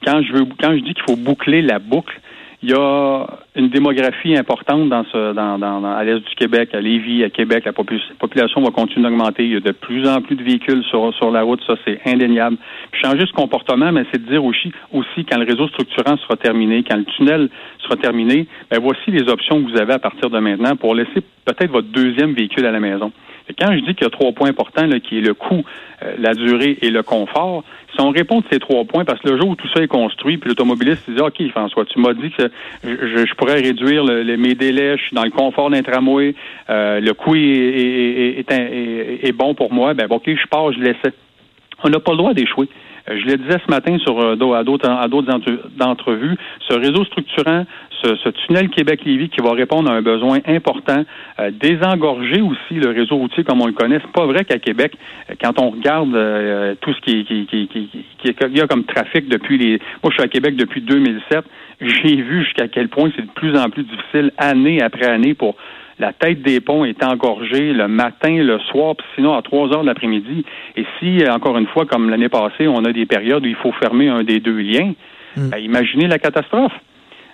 quand 0.05 0.23
je 0.23 0.33
veux, 0.33 0.47
quand 0.61 0.73
je 0.73 0.81
dis 0.81 0.95
qu'il 0.95 1.05
faut 1.09 1.17
boucler 1.17 1.63
la 1.63 1.79
boucle, 1.79 2.21
il 2.63 2.71
y 2.71 2.75
a 2.75 3.27
une 3.55 3.69
démographie 3.69 4.37
importante 4.37 4.89
dans 4.89 5.05
ce, 5.05 5.33
dans, 5.35 5.59
dans, 5.59 5.85
à 5.85 6.03
l'est 6.05 6.21
du 6.21 6.35
Québec, 6.37 6.71
à 6.75 6.81
Lévis, 6.81 7.23
à 7.23 7.31
Québec. 7.31 7.65
La 7.67 7.73
population 7.73 8.63
va 8.63 8.71
continuer 8.71 9.03
d'augmenter. 9.03 9.45
Il 9.45 9.53
y 9.53 9.57
a 9.57 9.61
de 9.61 9.73
plus 9.73 10.09
en 10.09 10.21
plus 10.23 10.37
de 10.37 10.43
véhicules 10.43 10.83
sur, 10.85 11.15
sur 11.15 11.31
la 11.31 11.43
route. 11.43 11.61
Ça, 11.67 11.75
c'est 11.85 12.01
indéniable. 12.07 12.57
changer 12.93 13.27
ce 13.27 13.33
comportement, 13.33 13.93
mais 13.93 14.05
c'est 14.11 14.25
de 14.25 14.31
dire 14.31 14.45
aussi, 14.45 14.73
aussi 14.93 15.25
quand 15.25 15.39
le 15.39 15.45
réseau 15.45 15.69
structurant 15.69 16.17
sera 16.17 16.37
terminé, 16.37 16.83
quand 16.83 16.97
le 16.97 17.05
tunnel 17.05 17.51
sera 17.79 17.97
terminé, 17.97 18.47
ben 18.71 18.81
voici 18.81 19.11
les 19.11 19.29
options 19.29 19.63
que 19.63 19.71
vous 19.71 19.79
avez 19.79 19.95
à 19.95 19.99
partir 19.99 20.31
de 20.31 20.39
maintenant 20.39 20.77
pour 20.77 20.95
laisser 20.95 21.23
peut-être 21.45 21.71
votre 21.71 21.89
deuxième 21.89 22.33
véhicule 22.33 22.65
à 22.67 22.73
la 22.73 22.81
maison. 22.81 23.13
Quand 23.59 23.73
je 23.73 23.79
dis 23.79 23.95
qu'il 23.95 24.03
y 24.03 24.07
a 24.07 24.11
trois 24.11 24.33
points 24.33 24.51
importants, 24.51 24.87
là, 24.87 24.99
qui 24.99 25.19
est 25.19 25.21
le 25.21 25.35
coût, 25.35 25.65
euh, 26.03 26.15
la 26.19 26.35
durée 26.35 26.79
et 26.83 26.91
le 26.91 27.03
confort, 27.03 27.63
si 27.95 28.01
on 28.01 28.11
répond 28.11 28.41
de 28.41 28.45
ces 28.51 28.59
trois 28.59 28.85
points, 28.85 29.05
parce 29.05 29.21
que 29.21 29.29
le 29.29 29.39
jour 29.39 29.51
où 29.51 29.57
tout 29.57 29.69
ça 29.69 29.83
est 29.83 29.89
construit, 29.89 30.37
puis 30.37 30.49
l'automobiliste 30.49 31.09
dit 31.09 31.21
OK, 31.21 31.41
François, 31.51 31.85
tu 31.85 32.01
m'as 32.01 32.13
dit 32.13 32.31
que 32.31 32.51
je, 32.85 33.35
pourrais 33.35 33.61
réduire 33.61 34.05
mes 34.05 34.55
délais, 34.55 34.97
je 34.99 35.05
suis 35.05 35.15
dans 35.15 35.25
le 35.25 35.31
confort 35.31 35.71
d'un 35.71 35.83
tramway, 35.83 36.35
euh, 36.71 37.01
le 37.01 37.15
coût 37.15 37.35
est, 37.37 38.45
est, 38.49 39.33
bon 39.33 39.55
pour 39.55 39.73
moi, 39.73 39.95
ben 39.95 40.07
OK, 40.11 40.25
je 40.27 40.47
pars, 40.49 40.73
je 40.73 40.81
laisse. 40.81 40.97
On 41.85 41.89
n'a 41.89 42.01
pas 42.01 42.13
le 42.13 42.19
droit 42.19 42.35
d'échouer. 42.35 42.69
Euh, 43.09 43.19
je 43.19 43.27
le 43.27 43.37
disais 43.37 43.59
ce 43.65 43.71
matin 43.71 43.99
sur 43.99 44.19
à 44.21 44.37
d'autres 44.65 44.89
à 44.89 45.09
d'autres 45.09 45.33
entrevues, 45.81 46.37
ce 46.69 46.75
réseau 46.75 47.05
structurant 47.05 47.65
ce, 48.03 48.29
tunnel 48.31 48.69
Québec-Lévis 48.69 49.29
qui 49.29 49.41
va 49.41 49.53
répondre 49.53 49.91
à 49.91 49.95
un 49.95 50.03
besoin 50.03 50.39
important, 50.47 51.05
euh, 51.41 51.51
désengorger 51.51 52.41
aussi 52.41 52.75
le 52.75 52.91
réseau 52.91 53.17
routier 53.17 53.45
comme 53.45 53.61
on 53.61 53.67
le 53.67 53.73
connaît. 53.73 53.99
C'est 54.01 54.13
pas 54.13 54.27
vrai 54.27 54.45
qu'à 54.45 54.59
Québec, 54.59 54.93
euh, 55.31 55.35
quand 55.41 55.61
on 55.61 55.71
regarde 55.71 56.15
euh, 56.15 56.75
tout 56.81 56.93
ce 56.93 57.01
qui, 57.01 57.25
qui, 57.25 57.47
qui, 57.47 57.69
qui, 57.69 58.37
y 58.51 58.61
a 58.61 58.67
comme 58.67 58.85
trafic 58.85 59.29
depuis 59.29 59.59
les... 59.59 59.81
Moi, 60.03 60.11
je 60.11 60.15
suis 60.15 60.23
à 60.23 60.29
Québec 60.29 60.57
depuis 60.57 60.81
2007. 60.81 61.45
J'ai 61.81 62.17
vu 62.17 62.45
jusqu'à 62.45 62.69
quel 62.69 62.89
point 62.89 63.11
c'est 63.17 63.23
de 63.23 63.31
plus 63.31 63.57
en 63.57 63.69
plus 63.69 63.85
difficile, 63.85 64.33
année 64.39 64.83
après 64.83 65.07
année, 65.07 65.35
pour 65.35 65.57
la 65.99 66.13
tête 66.13 66.43
des 66.43 66.61
ponts 66.61 66.85
est 66.85 67.03
engorgée 67.03 67.73
le 67.73 67.89
matin, 67.89 68.35
le 68.37 68.59
soir, 68.59 68.97
puis 68.97 69.07
sinon 69.15 69.35
à 69.35 69.43
3 69.43 69.73
heures 69.73 69.83
de 69.83 69.87
l'après-midi. 69.87 70.45
Et 70.77 70.85
si, 70.99 71.23
encore 71.29 71.57
une 71.57 71.67
fois, 71.67 71.87
comme 71.87 72.11
l'année 72.11 72.29
passée, 72.29 72.69
on 72.69 72.85
a 72.85 72.93
des 72.93 73.07
périodes 73.07 73.45
où 73.45 73.49
il 73.49 73.57
faut 73.57 73.73
fermer 73.73 74.09
un 74.09 74.23
des 74.23 74.41
deux 74.41 74.59
liens, 74.59 74.93
hmm. 75.37 75.51
ben, 75.51 75.59
imaginez 75.59 76.07
la 76.07 76.19
catastrophe. 76.19 76.73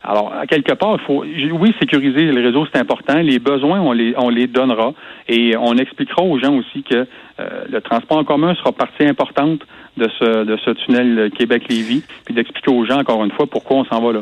Alors, 0.05 0.33
à 0.33 0.47
quelque 0.47 0.73
part, 0.73 0.97
il 0.99 1.07
faut, 1.07 1.25
oui, 1.25 1.75
sécuriser 1.79 2.25
le 2.25 2.45
réseau, 2.45 2.67
c'est 2.73 2.81
important. 2.81 3.19
Les 3.19 3.39
besoins, 3.39 3.81
on 3.81 3.93
les, 3.93 4.15
on 4.17 4.31
les 4.31 4.49
donnera 4.49 4.95
et 5.29 5.57
on 5.57 5.77
expliquera 5.77 6.23
aux 6.23 6.41
gens 6.41 6.57
aussi 6.57 6.83
que 6.83 7.07
euh, 7.39 7.65
le 7.71 7.81
transport 7.81 8.19
en 8.19 8.25
commun 8.25 8.55
sera 8.57 8.73
partie 8.73 9.05
importante 9.05 9.61
de 9.97 10.09
ce, 10.19 10.45
de 10.45 10.57
ce 10.65 10.71
tunnel 10.71 11.31
Québec-Lévis, 11.39 12.03
puis 12.25 12.35
d'expliquer 12.35 12.73
aux 12.73 12.85
gens, 12.85 12.99
encore 12.99 13.25
une 13.25 13.31
fois, 13.31 13.47
pourquoi 13.47 13.79
on 13.79 13.85
s'en 13.85 14.01
va 14.01 14.13
là. 14.13 14.21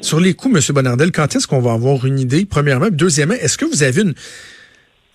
Sur 0.00 0.18
les 0.18 0.34
coûts, 0.34 0.50
M. 0.54 0.60
Bonardel, 0.70 1.12
quand 1.12 1.36
est-ce 1.36 1.46
qu'on 1.46 1.60
va 1.60 1.72
avoir 1.72 2.06
une 2.06 2.18
idée, 2.18 2.46
premièrement? 2.46 2.88
Deuxièmement, 2.90 3.34
est-ce 3.34 3.58
que 3.58 3.66
vous 3.66 3.82
avez 3.82 4.02
une, 4.02 4.14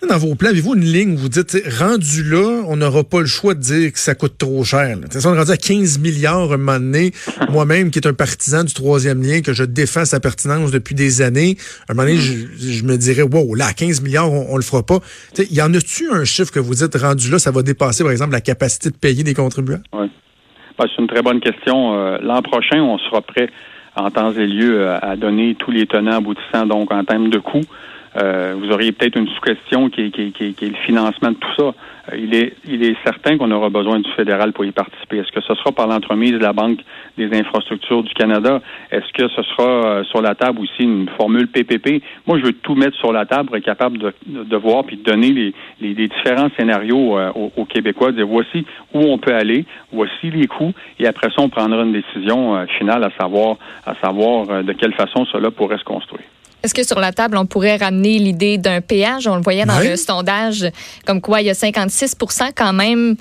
dans 0.08 0.18
vos 0.18 0.36
plans, 0.36 0.50
avez-vous 0.50 0.76
une 0.76 0.84
ligne 0.84 1.14
où 1.14 1.18
vous 1.18 1.30
dites, 1.30 1.58
rendu 1.80 2.24
là, 2.24 2.64
on 2.68 2.78
n'aura 2.78 3.04
pas 3.04 3.22
le 3.22 3.26
choix 3.26 3.56
de 3.56 3.60
dire 3.60 3.92
que 3.92 3.98
ça 3.98 4.14
coûte 4.14 4.38
trop 4.38 4.64
cher. 4.64 4.96
On 4.96 5.34
est 5.34 5.38
rendu 5.38 5.52
à 5.52 5.58
15 5.58 6.00
milliards 6.00 6.54
un 6.54 6.58
moment 6.58 6.80
donné. 6.80 7.12
Moi-même, 7.50 7.90
qui 7.90 8.00
est 8.00 8.08
un 8.08 8.14
partisan 8.14 8.64
du 8.64 8.74
troisième 8.74 9.24
lien, 9.24 9.42
que 9.42 9.54
je 9.54 9.64
défends 9.64 10.06
sa 10.06 10.20
pertinence 10.20 10.72
depuis 10.72 10.94
des 10.94 11.22
années, 11.22 11.56
un 11.90 11.94
moment 11.94 12.08
donné, 12.08 12.20
je, 12.20 12.86
me 12.86 12.98
dirais, 12.98 13.24
wow, 13.24 13.56
là, 13.56 13.74
15 13.74 14.02
milliards, 14.02 14.32
on, 14.32 14.56
le 14.56 14.64
fera 14.64 14.86
pas. 14.86 15.00
Il 15.38 15.56
y 15.56 15.62
en 15.62 15.74
a-tu 15.74 16.12
un 16.12 16.26
chiffre 16.26 16.52
que 16.52 16.60
vous 16.60 16.76
dites, 16.76 16.96
rendu 16.96 17.32
là, 17.32 17.40
ça 17.40 17.52
va 17.52 17.64
dépasser, 17.64 18.04
par 18.04 18.12
exemple, 18.12 18.34
la 18.34 18.42
capacité 18.42 18.92
de 18.92 18.98
payer 18.98 19.24
des 19.24 19.34
contribuables? 19.34 19.84
Oui. 19.94 20.12
Ben, 20.78 20.86
c'est 20.94 21.02
une 21.02 21.08
très 21.08 21.22
bonne 21.22 21.40
question. 21.40 21.96
Euh, 21.96 22.18
l'an 22.22 22.42
prochain, 22.42 22.82
on 22.82 22.98
sera 23.00 23.22
prêt 23.22 23.50
en 23.96 24.12
temps 24.12 24.32
et 24.32 24.48
lieu 24.48 24.90
à 24.90 25.16
donner 25.16 25.56
tous 25.56 25.72
les 25.72 25.86
tenants 25.88 26.18
aboutissants, 26.18 26.66
donc 26.66 26.92
en 26.92 27.04
termes 27.04 27.30
de 27.30 27.40
coûts. 27.40 27.66
Euh, 28.18 28.56
vous 28.58 28.72
auriez 28.72 28.92
peut-être 28.92 29.18
une 29.18 29.28
sous-question 29.28 29.90
qui, 29.90 30.12
qui, 30.12 30.32
qui, 30.32 30.54
qui, 30.54 30.66
est 30.66 30.70
le 30.70 30.76
financement 30.86 31.32
de 31.32 31.36
tout 31.36 31.56
ça. 31.58 31.64
Euh, 31.64 32.18
il, 32.18 32.34
est, 32.34 32.54
il 32.66 32.84
est 32.84 32.96
certain 33.04 33.38
qu'on 33.38 33.52
aura 33.52 33.70
besoin 33.70 34.00
du 34.00 34.10
fédéral 34.12 34.54
pour 34.54 34.64
y 34.64 34.72
participer. 34.72 35.18
Est-ce 35.18 35.32
que 35.32 35.42
ce 35.42 35.54
sera 35.56 35.72
par 35.74 35.88
l'entremise 35.88 36.32
de 36.32 36.38
la 36.38 36.54
Banque 36.54 36.80
des 37.18 37.28
infrastructures 37.38 38.04
du 38.04 38.14
Canada? 38.14 38.62
Est-ce 38.92 39.12
que 39.12 39.28
ce 39.28 39.44
sera 39.44 39.64
euh, 39.68 40.04
sur 40.06 40.22
la 40.22 40.34
table 40.34 40.60
aussi 40.62 40.84
une 40.84 41.10
formule 41.18 41.48
PPP? 41.48 42.02
Moi, 42.26 42.40
je 42.40 42.46
veux 42.46 42.54
tout 42.54 42.76
mettre 42.76 42.96
sur 42.98 43.12
la 43.12 43.26
table 43.26 43.48
pour 43.48 43.58
être 43.58 43.66
capable 43.66 43.98
de, 43.98 44.14
de, 44.28 44.58
voir 44.58 44.86
puis 44.86 44.96
de 44.96 45.04
donner 45.04 45.32
les, 45.32 45.54
les, 45.82 45.94
les 45.94 46.08
différents 46.08 46.50
scénarios 46.58 47.18
aux, 47.36 47.52
aux, 47.58 47.66
Québécois, 47.66 48.12
de 48.12 48.18
dire 48.18 48.28
voici 48.28 48.66
où 48.94 49.00
on 49.00 49.18
peut 49.18 49.34
aller, 49.34 49.66
voici 49.92 50.30
les 50.32 50.48
coûts, 50.48 50.74
et 51.00 51.08
après 51.08 51.28
ça, 51.30 51.42
on 51.42 51.50
prendra 51.50 51.82
une 51.84 51.92
décision 51.92 52.66
finale 52.78 53.04
à 53.04 53.10
savoir, 53.20 53.58
à 53.86 53.96
savoir 53.96 54.64
de 54.64 54.74
quelle 54.74 54.94
façon 54.94 55.26
cela 55.26 55.52
pourrait 55.52 55.78
se 55.78 55.84
construire. 55.84 56.24
Est-ce 56.66 56.74
que 56.74 56.84
sur 56.84 57.00
la 57.00 57.12
table, 57.12 57.38
on 57.38 57.46
pourrait 57.46 57.76
ramener 57.76 58.18
l'idée 58.18 58.58
d'un 58.58 58.82
péage? 58.82 59.28
On 59.28 59.36
le 59.36 59.44
voyait 59.44 59.66
dans 59.66 59.78
le 59.78 59.96
sondage, 59.96 60.66
comme 61.06 61.22
quoi 61.22 61.42
il 61.42 61.46
y 61.46 61.52
a 61.52 61.54
56% 61.54 62.54
quand 62.58 62.74
même 62.74 63.18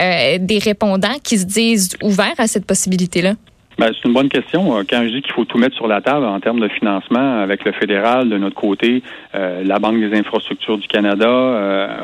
euh, 0.00 0.38
des 0.38 0.60
répondants 0.60 1.18
qui 1.24 1.38
se 1.38 1.44
disent 1.44 1.96
ouverts 2.04 2.38
à 2.38 2.46
cette 2.46 2.64
possibilité-là. 2.64 3.32
Ben, 3.78 3.90
c'est 3.92 4.06
une 4.06 4.14
bonne 4.14 4.28
question. 4.28 4.78
Euh, 4.78 4.84
quand 4.88 5.02
je 5.02 5.08
dis 5.08 5.22
qu'il 5.22 5.32
faut 5.32 5.44
tout 5.44 5.58
mettre 5.58 5.74
sur 5.74 5.88
la 5.88 6.02
table 6.02 6.24
en 6.24 6.38
termes 6.38 6.60
de 6.60 6.68
financement 6.68 7.42
avec 7.42 7.64
le 7.64 7.72
fédéral, 7.72 8.28
de 8.28 8.38
notre 8.38 8.54
côté, 8.54 9.02
euh, 9.34 9.64
la 9.64 9.80
Banque 9.80 9.98
des 9.98 10.16
infrastructures 10.16 10.78
du 10.78 10.86
Canada, 10.86 11.26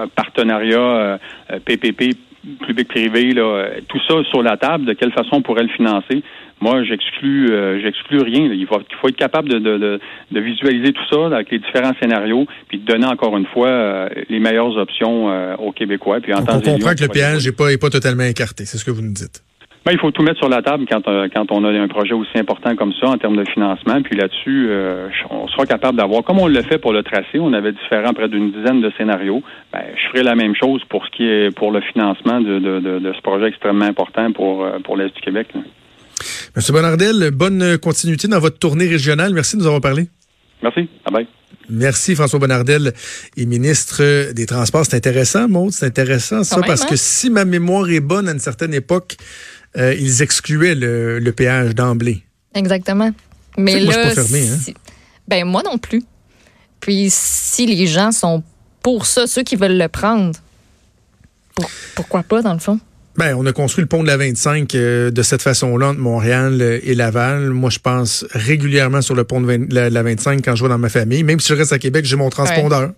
un 0.02 0.08
partenariat 0.08 1.20
PPP 1.66 2.16
public-privé, 2.66 3.34
tout 3.86 4.00
ça 4.08 4.14
sur 4.30 4.42
la 4.42 4.56
table, 4.56 4.86
de 4.86 4.94
quelle 4.94 5.12
façon 5.12 5.36
on 5.36 5.42
pourrait 5.42 5.62
le 5.62 5.68
financer? 5.68 6.24
Moi, 6.60 6.84
j'exclus, 6.84 7.50
euh, 7.50 7.80
j'exclus 7.80 8.20
rien. 8.20 8.52
Il 8.52 8.66
faut, 8.66 8.78
il 8.78 8.96
faut 8.96 9.08
être 9.08 9.16
capable 9.16 9.48
de, 9.48 9.58
de, 9.58 9.98
de, 10.30 10.40
visualiser 10.40 10.92
tout 10.92 11.06
ça 11.10 11.26
avec 11.26 11.50
les 11.50 11.58
différents 11.58 11.92
scénarios, 12.00 12.46
puis 12.68 12.78
de 12.78 12.84
donner 12.84 13.06
encore 13.06 13.36
une 13.38 13.46
fois 13.46 13.68
euh, 13.68 14.08
les 14.28 14.40
meilleures 14.40 14.76
options 14.76 15.30
euh, 15.30 15.56
aux 15.56 15.72
Québécois. 15.72 16.20
Puis 16.20 16.34
en 16.34 16.40
on 16.40 16.60
comprend 16.60 16.94
que 16.94 17.02
le 17.02 17.08
péage 17.08 17.46
n'est 17.46 17.52
pas, 17.52 17.72
est 17.72 17.80
pas 17.80 17.88
totalement 17.88 18.24
écarté. 18.24 18.66
C'est 18.66 18.76
ce 18.76 18.84
que 18.84 18.90
vous 18.90 19.00
nous 19.00 19.14
dites. 19.14 19.42
Ben, 19.86 19.92
il 19.92 19.98
faut 19.98 20.10
tout 20.10 20.22
mettre 20.22 20.36
sur 20.36 20.50
la 20.50 20.60
table 20.60 20.84
quand, 20.86 21.00
quand 21.04 21.50
on 21.52 21.64
a 21.64 21.70
un 21.70 21.88
projet 21.88 22.12
aussi 22.12 22.36
important 22.36 22.76
comme 22.76 22.92
ça 23.00 23.08
en 23.08 23.16
termes 23.16 23.38
de 23.38 23.48
financement. 23.48 24.02
Puis 24.02 24.14
là-dessus, 24.14 24.68
on 25.30 25.48
sera 25.48 25.64
capable 25.64 25.96
d'avoir, 25.96 26.22
comme 26.22 26.38
on 26.38 26.48
l'a 26.48 26.62
fait 26.62 26.76
pour 26.76 26.92
le 26.92 27.02
tracé, 27.02 27.38
on 27.38 27.54
avait 27.54 27.72
différents, 27.72 28.12
près 28.12 28.28
d'une 28.28 28.52
dizaine 28.52 28.82
de 28.82 28.92
scénarios. 28.98 29.42
Ben, 29.72 29.80
je 29.96 30.08
ferai 30.10 30.22
la 30.22 30.34
même 30.34 30.54
chose 30.54 30.82
pour 30.90 31.06
ce 31.06 31.10
qui 31.12 31.24
est 31.26 31.56
pour 31.56 31.72
le 31.72 31.80
financement 31.80 32.42
de, 32.42 32.58
de, 32.58 32.98
de, 32.98 33.12
ce 33.14 33.22
projet 33.22 33.46
extrêmement 33.46 33.86
important 33.86 34.30
pour, 34.32 34.66
pour 34.84 34.98
l'Est 34.98 35.14
du 35.14 35.22
Québec. 35.22 35.48
Monsieur 36.56 36.72
Bonardel, 36.72 37.30
bonne 37.30 37.78
continuité 37.78 38.28
dans 38.28 38.40
votre 38.40 38.58
tournée 38.58 38.86
régionale. 38.86 39.32
Merci 39.32 39.56
de 39.56 39.62
nous 39.62 39.66
avoir 39.66 39.80
parlé. 39.80 40.08
Merci. 40.62 40.88
Bye 41.10 41.26
Merci 41.68 42.16
François 42.16 42.38
Bonardel 42.40 42.92
et 43.36 43.46
ministre 43.46 44.32
des 44.32 44.46
Transports. 44.46 44.84
C'est 44.84 44.96
intéressant, 44.96 45.48
Maud, 45.48 45.72
c'est 45.72 45.86
intéressant 45.86 46.42
ça, 46.42 46.60
parce 46.66 46.84
que 46.84 46.94
hein? 46.94 46.98
si 46.98 47.30
ma 47.30 47.44
mémoire 47.44 47.88
est 47.90 48.00
bonne, 48.00 48.28
à 48.28 48.32
une 48.32 48.40
certaine 48.40 48.74
époque, 48.74 49.16
euh, 49.76 49.94
ils 49.94 50.20
excluaient 50.20 50.74
le, 50.74 51.30
péage 51.30 51.74
d'emblée. 51.74 52.22
Exactement. 52.54 53.10
Mais 53.56 53.78
là, 53.78 53.84
moi, 53.84 53.92
je 53.92 53.98
suis 53.98 54.08
pas 54.08 54.22
fermé, 54.22 54.48
hein? 54.48 54.72
ben 55.28 55.44
moi 55.44 55.62
non 55.64 55.78
plus. 55.78 56.02
Puis 56.80 57.06
si 57.10 57.66
les 57.66 57.86
gens 57.86 58.10
sont 58.10 58.42
pour 58.82 59.06
ça, 59.06 59.26
ceux 59.26 59.42
qui 59.42 59.54
veulent 59.54 59.78
le 59.78 59.88
prendre, 59.88 60.36
pourquoi 61.94 62.22
pas 62.22 62.42
dans 62.42 62.54
le 62.54 62.58
fond? 62.58 62.80
Ben, 63.20 63.34
on 63.34 63.44
a 63.44 63.52
construit 63.52 63.82
le 63.82 63.86
pont 63.86 64.02
de 64.02 64.08
la 64.08 64.16
25 64.16 64.74
euh, 64.74 65.10
de 65.10 65.22
cette 65.22 65.42
façon-là 65.42 65.88
entre 65.88 66.00
Montréal 66.00 66.56
euh, 66.62 66.80
et 66.82 66.94
Laval. 66.94 67.50
Moi, 67.50 67.68
je 67.68 67.78
pense 67.78 68.24
régulièrement 68.30 69.02
sur 69.02 69.14
le 69.14 69.24
pont 69.24 69.42
de 69.42 69.74
la, 69.74 70.02
25 70.02 70.42
quand 70.42 70.56
je 70.56 70.62
vais 70.62 70.70
dans 70.70 70.78
ma 70.78 70.88
famille. 70.88 71.22
Même 71.22 71.38
si 71.38 71.48
je 71.48 71.52
reste 71.52 71.74
à 71.74 71.78
Québec, 71.78 72.06
j'ai 72.06 72.16
mon 72.16 72.30
transpondeur. 72.30 72.92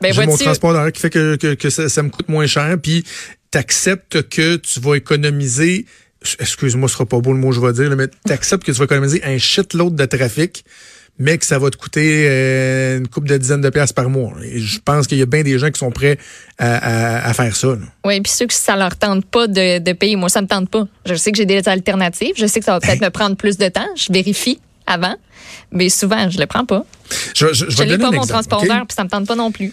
Ben, 0.00 0.14
j'ai 0.14 0.26
mon 0.26 0.36
transpondeur 0.36 0.92
qui 0.92 1.00
fait 1.00 1.10
que, 1.10 1.34
que, 1.34 1.70
ça, 1.70 2.02
me 2.04 2.08
coûte 2.08 2.28
moins 2.28 2.46
cher. 2.46 2.76
Puis, 2.80 3.02
t'acceptes 3.50 4.28
que 4.28 4.54
tu 4.54 4.78
vas 4.78 4.94
économiser 4.94 5.86
excuse-moi, 6.38 6.88
ce 6.88 6.94
sera 6.94 7.06
pas 7.06 7.18
beau 7.18 7.32
le 7.32 7.38
mot 7.40 7.50
que 7.50 7.56
je 7.56 7.60
vais 7.60 7.72
dire, 7.72 7.96
mais 7.96 8.06
t'acceptes 8.26 8.62
que 8.62 8.70
tu 8.70 8.78
vas 8.78 8.84
économiser 8.84 9.24
un 9.24 9.38
shitload 9.38 9.96
de 9.96 10.04
trafic 10.04 10.64
mais 11.18 11.36
que 11.36 11.44
ça 11.44 11.58
va 11.58 11.70
te 11.70 11.76
coûter 11.76 12.26
euh, 12.28 12.98
une 12.98 13.08
coupe 13.08 13.26
de 13.26 13.36
dizaines 13.36 13.60
de 13.60 13.70
pièces 13.70 13.92
par 13.92 14.08
mois. 14.08 14.32
Et 14.42 14.60
je 14.60 14.78
pense 14.80 15.06
qu'il 15.06 15.18
y 15.18 15.22
a 15.22 15.26
bien 15.26 15.42
des 15.42 15.58
gens 15.58 15.70
qui 15.70 15.78
sont 15.78 15.90
prêts 15.90 16.18
à, 16.58 17.32
faire 17.34 17.54
ça. 17.54 17.76
Oui, 18.04 18.20
puis 18.20 18.32
ceux 18.32 18.46
que 18.46 18.54
ça 18.54 18.76
leur 18.76 18.96
tente 18.96 19.24
pas 19.26 19.46
de, 19.46 19.92
payer, 19.92 20.16
moi, 20.16 20.28
ça 20.28 20.42
me 20.42 20.46
tente 20.46 20.70
pas. 20.70 20.86
Je 21.06 21.14
sais 21.14 21.32
que 21.32 21.38
j'ai 21.38 21.46
des 21.46 21.68
alternatives. 21.68 22.34
Je 22.36 22.46
sais 22.46 22.60
que 22.60 22.64
ça 22.64 22.72
va 22.72 22.80
peut-être 22.80 23.00
me 23.00 23.10
prendre 23.10 23.36
plus 23.36 23.58
de 23.58 23.68
temps. 23.68 23.88
Je 23.96 24.12
vérifie 24.12 24.60
avant, 24.86 25.16
mais 25.72 25.88
souvent, 25.88 26.30
je 26.30 26.38
le 26.38 26.46
prends 26.46 26.64
pas. 26.64 26.84
Je, 27.34 27.52
je, 27.52 27.82
n'ai 27.82 27.98
pas 27.98 28.10
mon 28.10 28.26
transpondeur, 28.26 28.86
puis 28.86 28.94
ça 28.94 29.04
me 29.04 29.08
tente 29.08 29.26
pas 29.26 29.36
non 29.36 29.52
plus. 29.52 29.72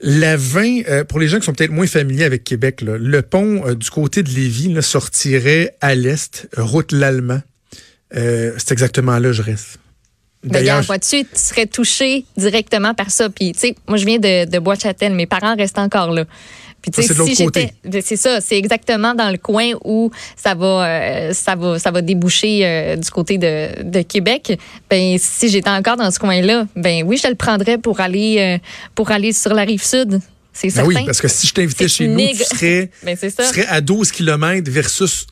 La 0.00 0.36
20, 0.36 0.88
euh, 0.88 1.04
pour 1.04 1.20
les 1.20 1.28
gens 1.28 1.38
qui 1.38 1.46
sont 1.46 1.52
peut-être 1.52 1.70
moins 1.70 1.86
familiers 1.86 2.24
avec 2.24 2.42
Québec, 2.42 2.82
le 2.82 3.22
pont 3.22 3.64
euh, 3.66 3.74
du 3.74 3.88
côté 3.88 4.24
de 4.24 4.30
Lévis 4.30 4.82
sortirait 4.82 5.76
à 5.80 5.94
l'est, 5.94 6.48
route 6.56 6.90
l'Allemand. 6.90 7.40
c'est 8.12 8.72
exactement 8.72 9.18
là 9.18 9.28
que 9.28 9.32
je 9.32 9.42
reste. 9.42 9.78
D'ailleurs, 10.44 10.82
vois-tu, 10.82 11.24
tu 11.24 11.28
serais 11.34 11.66
touché 11.66 12.24
directement 12.36 12.94
par 12.94 13.10
ça. 13.10 13.28
Puis, 13.30 13.52
tu 13.52 13.60
sais, 13.60 13.74
moi, 13.86 13.96
je 13.96 14.04
viens 14.04 14.18
de, 14.18 14.50
de 14.50 14.58
Bois-Châtel. 14.58 15.14
Mes 15.14 15.26
parents 15.26 15.54
restent 15.56 15.78
encore 15.78 16.10
là. 16.10 16.24
Puis, 16.82 16.90
tu 16.90 17.00
sais, 17.00 17.14
si 17.14 17.34
j'étais, 17.36 17.72
c'est 18.02 18.16
ça, 18.16 18.40
c'est 18.40 18.58
exactement 18.58 19.14
dans 19.14 19.30
le 19.30 19.38
coin 19.38 19.70
où 19.84 20.10
ça 20.36 20.56
va, 20.56 20.84
euh, 20.84 21.32
ça 21.32 21.54
va, 21.54 21.78
ça 21.78 21.92
va 21.92 22.02
déboucher 22.02 22.66
euh, 22.66 22.96
du 22.96 23.08
côté 23.08 23.38
de, 23.38 23.84
de 23.84 24.02
Québec. 24.02 24.58
Ben, 24.90 25.16
si 25.16 25.48
j'étais 25.48 25.70
encore 25.70 25.96
dans 25.96 26.10
ce 26.10 26.18
coin-là, 26.18 26.66
ben 26.74 27.04
oui, 27.06 27.20
je 27.22 27.28
le 27.28 27.36
prendrais 27.36 27.78
pour 27.78 28.00
aller, 28.00 28.38
euh, 28.40 28.58
pour 28.96 29.12
aller 29.12 29.32
sur 29.32 29.54
la 29.54 29.62
rive 29.62 29.84
sud. 29.84 30.18
C'est 30.52 30.68
ben 30.68 30.74
certain. 30.74 30.88
oui, 30.88 30.96
parce 31.06 31.20
que 31.20 31.28
si 31.28 31.46
je 31.46 31.54
t'invitais 31.54 31.86
chez 31.86 32.08
nous, 32.08 32.18
tu 32.18 32.44
serais, 32.44 32.90
ben, 33.04 33.16
tu 33.16 33.30
serais 33.30 33.66
à 33.66 33.80
12 33.80 34.10
km 34.10 34.68
versus 34.68 35.28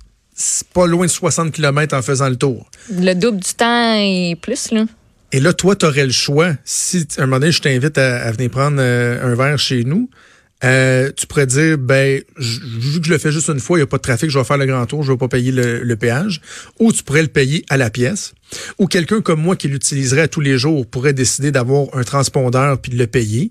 pas 0.72 0.86
loin 0.86 1.06
de 1.06 1.10
60 1.10 1.50
km 1.50 1.96
en 1.96 2.02
faisant 2.02 2.28
le 2.28 2.36
tour. 2.36 2.70
Le 2.90 3.14
double 3.14 3.40
du 3.40 3.54
temps 3.54 3.94
et 3.94 4.36
plus, 4.40 4.70
là. 4.70 4.84
Et 5.32 5.40
là, 5.40 5.52
toi, 5.52 5.76
tu 5.76 5.86
aurais 5.86 6.06
le 6.06 6.12
choix. 6.12 6.54
Si 6.64 7.06
un 7.18 7.26
moment 7.26 7.38
donné, 7.38 7.52
je 7.52 7.60
t'invite 7.60 7.98
à, 7.98 8.30
venir 8.32 8.50
prendre 8.50 8.78
euh, 8.80 9.32
un 9.32 9.34
verre 9.34 9.58
chez 9.58 9.84
nous, 9.84 10.10
euh, 10.62 11.10
tu 11.16 11.26
pourrais 11.26 11.46
dire, 11.46 11.78
ben, 11.78 12.22
vu 12.36 13.00
que 13.00 13.06
je 13.06 13.12
le 13.12 13.18
fais 13.18 13.32
juste 13.32 13.48
une 13.48 13.60
fois, 13.60 13.78
il 13.78 13.80
n'y 13.80 13.84
a 13.84 13.86
pas 13.86 13.96
de 13.96 14.02
trafic, 14.02 14.28
je 14.28 14.38
vais 14.38 14.44
faire 14.44 14.58
le 14.58 14.66
grand 14.66 14.84
tour, 14.86 15.02
je 15.02 15.08
ne 15.08 15.14
vais 15.14 15.18
pas 15.18 15.28
payer 15.28 15.52
le, 15.52 15.94
péage. 15.96 16.42
Ou 16.78 16.92
tu 16.92 17.02
pourrais 17.02 17.22
le 17.22 17.28
payer 17.28 17.64
à 17.70 17.76
la 17.76 17.90
pièce. 17.90 18.34
Ou 18.78 18.86
quelqu'un 18.86 19.20
comme 19.22 19.40
moi 19.40 19.56
qui 19.56 19.68
l'utiliserait 19.68 20.28
tous 20.28 20.40
les 20.40 20.58
jours 20.58 20.86
pourrait 20.86 21.14
décider 21.14 21.50
d'avoir 21.50 21.86
un 21.94 22.02
transpondeur 22.02 22.78
puis 22.80 22.92
de 22.92 22.98
le 22.98 23.06
payer. 23.06 23.50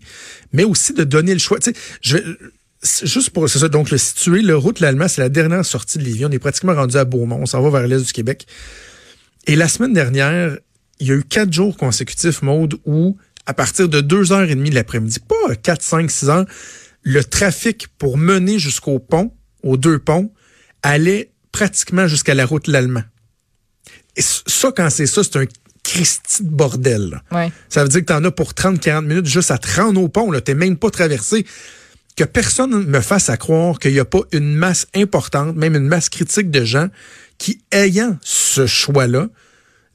Mais 0.54 0.64
aussi 0.64 0.94
de 0.94 1.04
donner 1.04 1.34
le 1.34 1.40
choix. 1.40 1.60
Tu 1.60 1.72
sais, 1.72 1.78
je 2.02 2.18
vais, 2.18 2.24
juste 3.04 3.32
pour 3.32 3.50
ça, 3.50 3.68
donc 3.70 3.90
le 3.90 3.98
situer, 3.98 4.42
le 4.42 4.56
route 4.56 4.80
l'Allemand, 4.80 5.08
c'est 5.08 5.22
la 5.22 5.30
dernière 5.30 5.66
sortie 5.66 5.98
de 5.98 6.04
Lévis. 6.04 6.26
On 6.26 6.32
est 6.32 6.40
pratiquement 6.40 6.76
rendu 6.76 6.98
à 6.98 7.06
Beaumont. 7.06 7.40
On 7.42 7.46
s'en 7.46 7.62
va 7.62 7.80
vers 7.80 7.88
l'est 7.88 8.06
du 8.06 8.14
Québec. 8.14 8.46
Et 9.48 9.56
la 9.56 9.68
semaine 9.68 9.94
dernière, 9.94 10.58
il 11.00 11.08
y 11.08 11.12
a 11.12 11.15
eu 11.15 11.24
quatre 11.24 11.51
jours 11.53 11.77
consécutifs, 11.77 12.41
Maude, 12.41 12.79
où 12.86 13.18
à 13.46 13.53
partir 13.53 13.89
de 13.89 14.01
2h30 14.01 14.70
de 14.70 14.75
l'après-midi, 14.75 15.20
pas 15.20 15.56
4, 15.56 15.82
5, 15.82 16.12
6 16.12 16.29
heures, 16.29 16.46
le 17.01 17.24
trafic 17.24 17.88
pour 17.98 18.18
mener 18.18 18.60
jusqu'au 18.60 19.00
pont, 19.00 19.34
aux 19.63 19.77
deux 19.77 20.00
ponts, 20.00 20.32
allait 20.84 21.32
pratiquement 21.51 22.08
jusqu'à 22.08 22.36
la 22.36 22.46
route 22.46 22.68
l'Allemand. 22.68 23.03
Et 24.15 24.22
ça, 24.22 24.72
quand 24.75 24.89
c'est 24.89 25.08
ça, 25.08 25.24
c'est 25.24 25.38
un 25.38 25.46
Christi 25.84 26.44
de 26.44 26.50
bordel. 26.50 27.22
Ça 27.70 27.84
veut 27.84 27.89
dire 27.89 28.01
que 28.01 28.06
tu 28.06 28.13
en 28.13 28.24
as 28.24 28.32
pour 28.32 28.51
30-40 28.51 29.06
minutes 29.06 29.25
juste 29.25 29.50
à 29.50 29.58
te 29.58 29.79
rendre 29.79 30.01
au 30.01 30.10
pont. 30.10 30.32
Tu 30.32 30.51
n'es 30.51 30.56
même 30.56 30.77
pas 30.77 30.91
traversé. 30.91 31.46
Que 32.15 32.25
personne 32.25 32.84
me 32.86 33.00
fasse 33.00 33.29
à 33.29 33.38
croire 33.38 33.79
qu'il 33.79 33.94
n'y 33.94 34.00
a 34.00 34.06
pas 34.06 34.22
une 34.32 34.53
masse 34.53 34.88
importante, 34.94 35.56
même 35.56 35.75
une 35.75 35.88
masse 35.88 36.10
critique 36.10 36.51
de 36.51 36.65
gens 36.65 36.89
qui, 37.38 37.62
ayant 37.72 38.18
ce 38.22 38.68
choix-là, 38.68 39.29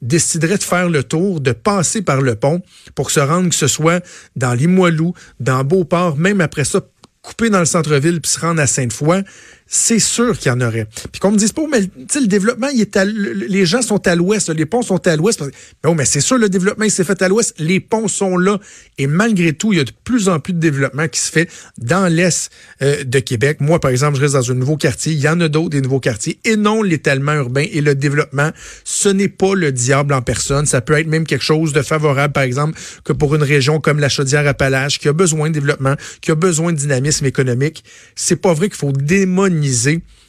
déciderait 0.01 0.57
de 0.57 0.63
faire 0.63 0.89
le 0.89 1.03
tour, 1.03 1.41
de 1.41 1.51
passer 1.51 2.01
par 2.01 2.21
le 2.21 2.35
pont 2.35 2.61
pour 2.95 3.11
se 3.11 3.19
rendre 3.19 3.49
que 3.49 3.55
ce 3.55 3.67
soit 3.67 4.03
dans 4.35 4.53
Limoilou, 4.53 5.13
dans 5.39 5.63
Beauport, 5.63 6.17
même 6.17 6.41
après 6.41 6.65
ça, 6.65 6.81
couper 7.21 7.49
dans 7.49 7.59
le 7.59 7.65
centre-ville 7.65 8.21
puis 8.21 8.31
se 8.31 8.39
rendre 8.39 8.61
à 8.61 8.67
Sainte-Foy, 8.67 9.23
c'est 9.67 9.99
sûr 9.99 10.37
qu'il 10.37 10.51
y 10.51 10.55
en 10.55 10.61
aurait. 10.61 10.87
Puis 11.11 11.19
qu'on 11.19 11.31
me 11.31 11.37
dise 11.37 11.51
pas, 11.51 11.63
mais 11.69 11.81
le 11.81 12.27
développement, 12.27 12.67
il 12.67 12.81
est 12.81 12.95
les 13.03 13.65
gens 13.65 13.81
sont 13.81 14.07
à 14.07 14.15
l'ouest, 14.15 14.49
les 14.49 14.65
ponts 14.65 14.83
sont 14.83 15.05
à 15.07 15.15
l'ouest. 15.15 15.43
Non, 15.83 15.95
mais 15.95 16.05
c'est 16.05 16.21
sûr, 16.21 16.37
le 16.37 16.49
développement, 16.49 16.85
il 16.85 16.91
s'est 16.91 17.03
fait 17.03 17.19
à 17.21 17.27
l'ouest, 17.27 17.55
les 17.57 17.79
ponts 17.79 18.07
sont 18.07 18.37
là. 18.37 18.59
Et 18.99 19.07
malgré 19.07 19.53
tout, 19.53 19.73
il 19.73 19.77
y 19.77 19.81
a 19.81 19.83
de 19.83 19.91
plus 20.03 20.29
en 20.29 20.39
plus 20.39 20.53
de 20.53 20.59
développement 20.59 21.07
qui 21.07 21.19
se 21.19 21.31
fait 21.31 21.49
dans 21.79 22.07
l'est 22.07 22.51
euh, 22.83 23.03
de 23.03 23.19
Québec. 23.19 23.57
Moi, 23.59 23.79
par 23.79 23.89
exemple, 23.89 24.17
je 24.17 24.21
reste 24.21 24.35
dans 24.35 24.51
un 24.51 24.53
nouveau 24.53 24.77
quartier. 24.77 25.13
Il 25.13 25.19
y 25.19 25.27
en 25.27 25.41
a 25.41 25.47
d'autres, 25.47 25.69
des 25.69 25.81
nouveaux 25.81 25.99
quartiers. 25.99 26.39
Et 26.45 26.57
non, 26.57 26.83
l'étalement 26.83 27.33
urbain 27.33 27.65
et 27.71 27.81
le 27.81 27.95
développement, 27.95 28.51
ce 28.83 29.09
n'est 29.09 29.29
pas 29.29 29.55
le 29.55 29.71
diable 29.71 30.13
en 30.13 30.21
personne. 30.21 30.67
Ça 30.67 30.81
peut 30.81 30.93
être 30.93 31.07
même 31.07 31.25
quelque 31.25 31.43
chose 31.43 31.73
de 31.73 31.81
favorable, 31.81 32.33
par 32.33 32.43
exemple, 32.43 32.79
que 33.03 33.13
pour 33.13 33.33
une 33.33 33.43
région 33.43 33.79
comme 33.79 33.99
la 33.99 34.09
Chaudière-Appalaches, 34.09 34.99
qui 34.99 35.07
a 35.07 35.13
besoin 35.13 35.49
de 35.49 35.55
développement, 35.55 35.95
qui 36.21 36.31
a 36.31 36.35
besoin 36.35 36.71
de 36.71 36.77
dynamisme 36.77 37.25
économique. 37.25 37.83
C'est 38.15 38.35
pas 38.35 38.53
vrai 38.53 38.69
qu'il 38.69 38.77
faut 38.77 38.91
démoniser 38.91 39.54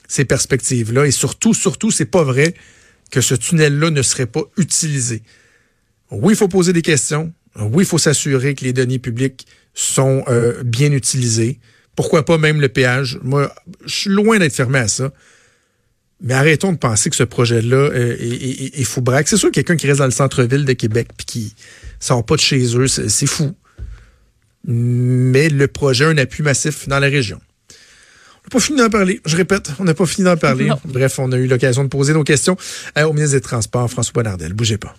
ces 0.09 0.25
perspectives-là. 0.25 1.06
Et 1.06 1.11
surtout, 1.11 1.54
surtout, 1.54 1.90
c'est 1.90 2.06
pas 2.06 2.23
vrai 2.23 2.54
que 3.11 3.21
ce 3.21 3.35
tunnel-là 3.35 3.90
ne 3.90 4.02
serait 4.02 4.26
pas 4.26 4.42
utilisé. 4.56 5.23
Oui, 6.11 6.35
il 6.35 6.37
faut 6.37 6.49
poser 6.49 6.73
des 6.73 6.83
questions. 6.83 7.33
Oui, 7.59 7.85
il 7.85 7.87
faut 7.87 7.99
s'assurer 7.99 8.54
que 8.54 8.64
les 8.64 8.73
deniers 8.73 8.99
publics 8.99 9.47
sont 9.75 10.25
euh, 10.28 10.62
bien 10.62 10.92
utilisés. 10.92 11.59
Pourquoi 11.95 12.25
pas 12.25 12.38
même 12.38 12.61
le 12.61 12.68
péage? 12.68 13.18
Moi, 13.23 13.52
je 13.85 13.95
suis 13.95 14.11
loin 14.11 14.38
d'être 14.38 14.54
fermé 14.54 14.78
à 14.78 14.88
ça. 14.88 15.12
Mais 16.21 16.35
arrêtons 16.35 16.73
de 16.73 16.78
penser 16.78 17.11
que 17.11 17.16
ce 17.16 17.23
projet-là 17.23 17.76
euh, 17.76 18.16
est, 18.18 18.85
fou 18.85 19.02
braque. 19.02 19.28
C'est 19.28 19.37
sûr 19.37 19.50
quelqu'un 19.50 19.76
qui 19.76 19.87
reste 19.87 19.99
dans 19.99 20.06
le 20.06 20.11
centre-ville 20.11 20.64
de 20.64 20.73
Québec 20.73 21.09
puis 21.16 21.26
qui 21.26 21.54
sort 22.00 22.25
pas 22.25 22.37
de 22.37 22.40
chez 22.40 22.76
eux, 22.76 22.87
c'est 22.88 23.26
fou. 23.26 23.54
Mais 24.64 25.49
le 25.49 25.68
projet 25.68 26.04
a 26.06 26.09
un 26.09 26.18
appui 26.18 26.42
massif 26.42 26.88
dans 26.88 26.99
la 26.99 27.09
région. 27.09 27.40
On 28.47 28.55
n'a 28.55 28.61
pas 28.61 28.61
fini 28.61 28.79
d'en 28.79 28.91
parler. 28.91 29.21
Je 29.26 29.37
répète, 29.37 29.73
on 29.81 29.85
n'a 29.85 29.95
pas 29.95 30.07
fini 30.07 30.25
d'en 30.25 30.37
parler. 30.37 30.71
Bref, 30.85 31.19
on 31.19 31.33
a 31.33 31.37
eu 31.37 31.47
l'occasion 31.47 31.83
de 31.83 31.88
poser 31.88 32.12
nos 32.12 32.23
questions 32.23 32.57
euh, 32.97 33.05
au 33.05 33.12
ministre 33.12 33.37
des 33.37 33.41
Transports, 33.41 33.91
François 33.91 34.12
Bonnardel. 34.15 34.53
Bougez 34.53 34.79
pas. 34.79 34.95